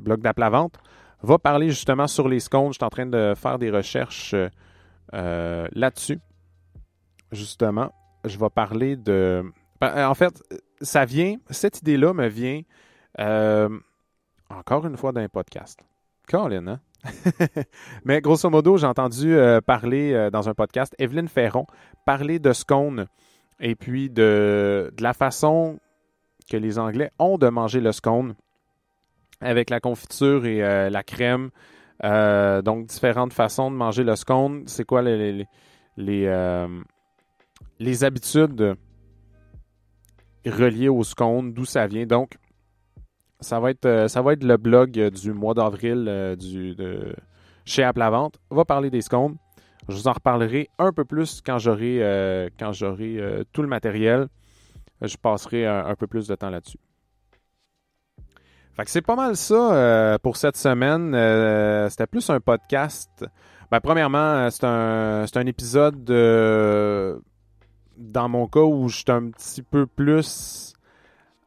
[0.02, 0.76] blog d'Aplavente
[1.24, 2.68] va parler justement sur les scones.
[2.68, 4.36] Je suis en train de faire des recherches
[5.14, 6.20] là-dessus.
[7.32, 7.92] Justement,
[8.26, 9.44] je vais parler de.
[9.80, 10.44] Ben, en fait,
[10.82, 12.62] ça vient, cette idée-là me vient
[13.20, 13.70] euh,
[14.50, 15.80] encore une fois d'un podcast.
[16.28, 16.80] Colin, hein?
[18.06, 21.66] Mais grosso modo, j'ai entendu euh, parler euh, dans un podcast, Evelyne Ferron,
[22.06, 23.08] parler de scone
[23.62, 25.80] et puis de, la façon
[26.50, 28.36] que les Anglais ont de manger le scone
[29.40, 31.50] avec la confiture et la crème.
[32.04, 34.64] donc, différentes façons de manger le scone.
[34.68, 35.48] C'est quoi les,
[35.98, 36.68] les,
[37.80, 38.76] les habitudes
[40.46, 42.06] relié au scone, d'où ça vient?
[42.06, 42.38] Donc,
[43.40, 47.16] ça va être, euh, ça va être le blog du mois d'avril euh, de,
[47.66, 48.40] chez Aplavente.
[48.50, 49.36] On va parler des scones.
[49.90, 54.28] Je vous en reparlerai un peu plus quand j'aurai, euh, j'aurai tout le matériel.
[55.02, 56.78] Je passerai un, peu plus de temps là-dessus.
[58.76, 61.12] Fait que c'est pas mal ça pour cette semaine.
[61.90, 63.26] c'était plus un podcast.
[63.72, 67.20] Ben, premièrement, c'est un, un épisode de
[68.02, 70.74] dans mon cas où je suis un petit peu plus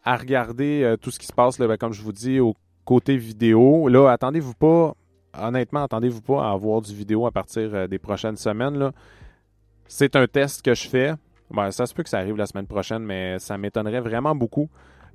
[0.04, 3.16] à regarder euh, tout ce qui se passe, ben, comme je vous dis, au côté
[3.16, 4.94] vidéo, là, attendez-vous pas,
[5.40, 8.90] honnêtement, attendez-vous pas à avoir du vidéo à partir euh, des prochaines semaines.
[9.86, 11.14] C'est un test que je fais.
[11.50, 14.68] Ben, ça se peut que ça arrive la semaine prochaine, mais ça m'étonnerait vraiment beaucoup.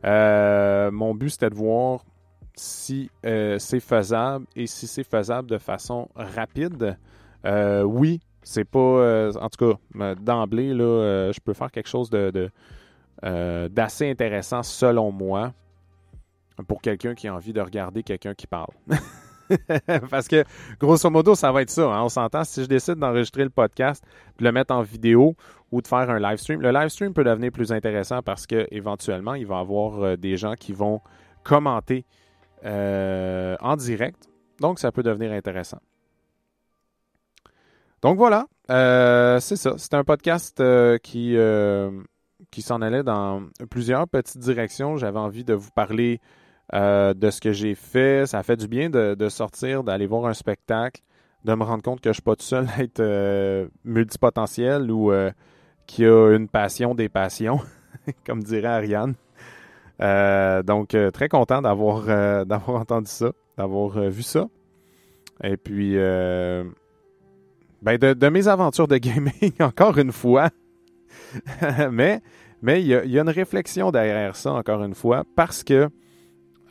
[0.05, 2.05] Euh, mon but, c'était de voir
[2.55, 6.97] si c'est faisable et si c'est faisable de façon rapide.
[7.45, 8.79] oui, c'est pas.
[8.79, 15.11] Euh, en tout cas, d'emblée, euh, je peux faire quelque chose euh, d'assez intéressant selon
[15.11, 15.53] moi
[16.67, 18.73] pour quelqu'un qui a envie de regarder quelqu'un qui parle.
[20.09, 20.43] Parce que,
[20.79, 21.83] grosso modo, ça va être ça.
[21.83, 22.43] Hein, on s'entend.
[22.43, 24.03] Si je décide d'enregistrer le podcast,
[24.37, 25.35] de le mettre en vidéo
[25.71, 29.35] ou de faire un live stream, le live stream peut devenir plus intéressant parce qu'éventuellement,
[29.35, 31.01] il va y avoir des gens qui vont
[31.43, 32.05] commenter
[32.63, 34.29] en direct.
[34.59, 35.79] Donc, ça peut devenir intéressant.
[38.01, 39.73] Donc voilà, euh, c'est ça.
[39.77, 41.91] C'est un podcast euh, qui, euh,
[42.49, 44.95] qui s'en allait dans plusieurs petites directions.
[44.95, 46.21] J'avais envie de vous parler
[46.73, 48.25] de ce que j'ai fait.
[48.27, 51.01] Ça fait du bien de, sortir, d'aller voir un spectacle,
[51.45, 55.11] de me rendre compte que je ne suis pas tout seul à être multipotentiel ou
[55.87, 57.59] qui a une passion des passions,
[58.25, 59.15] comme dirait Ariane.
[60.63, 64.47] donc, très content d'avoir entendu ça, d'avoir vu ça.
[65.43, 65.97] Et puis,
[67.81, 70.49] ben de, mes aventures de gaming, encore une fois.
[71.91, 72.21] mais
[72.61, 75.87] mais il y, a une réflexion derrière ça, encore une fois, parce que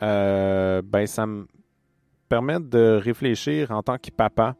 [0.01, 1.47] euh, ben, ça me
[2.27, 4.55] permet de réfléchir en tant que papa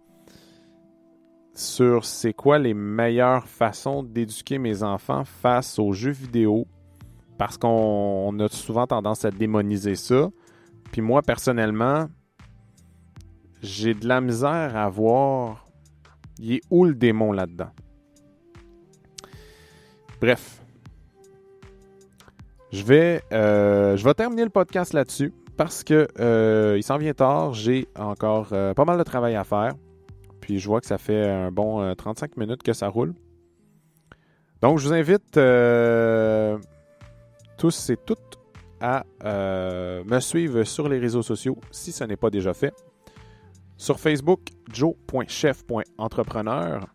[1.54, 6.68] sur c'est quoi les meilleures façons d'éduquer mes enfants face aux jeux vidéo
[7.38, 10.30] parce qu'on a souvent tendance à démoniser ça.
[10.92, 12.08] Puis moi, personnellement,
[13.62, 15.66] j'ai de la misère à voir
[16.40, 17.70] il est où le démon là-dedans.
[20.22, 20.62] Bref.
[22.72, 27.13] Je vais, euh, je vais terminer le podcast là-dessus parce que euh, il s'en vient
[27.13, 27.53] tard.
[27.53, 29.74] J'ai encore euh, pas mal de travail à faire.
[30.39, 33.13] Puis je vois que ça fait un bon 35 minutes que ça roule.
[34.61, 35.32] Donc je vous invite
[37.57, 38.39] tous et toutes
[38.82, 42.76] à me suivre sur les réseaux sociaux si ce n'est pas déjà fait.
[43.78, 44.41] Sur Facebook,
[44.72, 46.86] joe.chef.entrepreneur.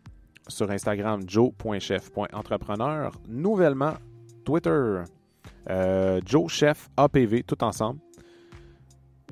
[0.47, 3.13] Sur Instagram, joe.chef.entrepreneur.
[3.29, 3.95] Nouvellement,
[4.45, 5.05] Twitter,
[6.25, 8.01] Joe Chef APV, tout ensemble.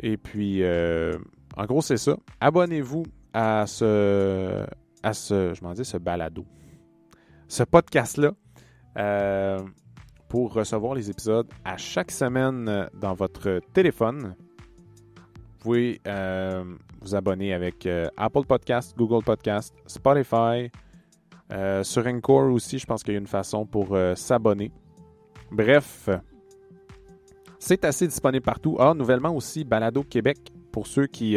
[0.03, 1.17] Et puis, euh,
[1.57, 2.17] en gros, c'est ça.
[2.41, 4.65] Abonnez-vous à ce,
[5.05, 6.45] je m'en dis, ce balado,
[7.49, 8.33] ce podcast-là,
[8.99, 9.59] euh,
[10.29, 14.35] pour recevoir les épisodes à chaque semaine dans votre téléphone.
[15.63, 16.65] Vous pouvez euh,
[17.01, 20.71] vous abonner avec euh, Apple Podcast, Google Podcast, Spotify.
[21.53, 24.73] Euh, sur Encore aussi, je pense qu'il y a une façon pour s'abonner.
[25.53, 26.09] Bref,
[27.59, 28.77] c'est assez disponible partout.
[28.81, 30.39] Ah, nouvellement aussi, Balado Québec,
[30.73, 31.37] pour ceux qui,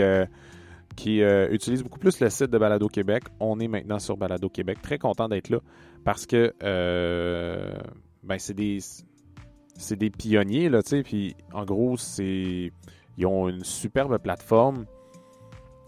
[0.96, 3.26] qui utilisent beaucoup plus le site de Balado Québec.
[3.40, 4.82] On est maintenant sur Balado Québec.
[4.82, 5.60] Très content d'être là
[6.04, 6.54] parce que
[8.24, 8.80] ben, c'est des,
[9.76, 10.72] c'est des pionniers.
[11.04, 12.72] Puis en gros, c'est
[13.18, 14.86] ils ont une superbe plateforme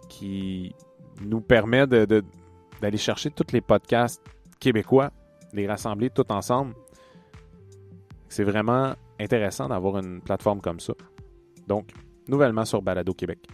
[0.09, 0.73] qui
[1.21, 4.21] nous permet d'aller chercher tous les podcasts
[4.59, 5.11] québécois,
[5.53, 6.73] les rassembler tous ensemble.
[8.29, 10.93] C'est vraiment intéressant d'avoir une plateforme comme ça.
[11.67, 11.89] Donc,
[12.27, 13.47] nouvellement sur Balado Québec.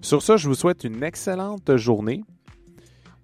[0.00, 2.22] Sur ça, je vous souhaite une excellente journée.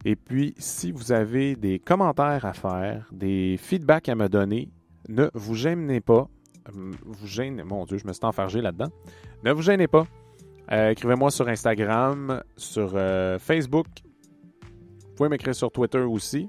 [0.05, 4.69] Et puis, si vous avez des commentaires à faire, des feedbacks à me donner,
[5.09, 6.29] ne vous gênez pas.
[6.73, 8.89] Vous gênez, mon Dieu, je me suis enfargé là-dedans.
[9.45, 10.07] Ne vous gênez pas.
[10.73, 13.87] Euh, écrivez-moi sur Instagram, sur euh, Facebook.
[14.03, 16.49] Vous pouvez m'écrire sur Twitter aussi.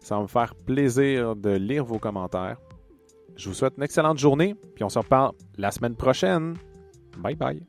[0.00, 2.58] Ça va me faire plaisir de lire vos commentaires.
[3.36, 6.54] Je vous souhaite une excellente journée, puis on se reparle la semaine prochaine.
[7.18, 7.60] Bye bye.